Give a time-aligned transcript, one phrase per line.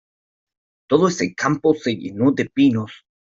[0.89, 3.05] Todo ese campo está lleno de pinos.